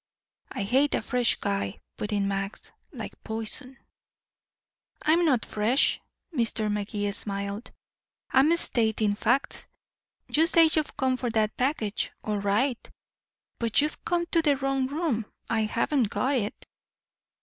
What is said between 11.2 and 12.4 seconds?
that package. All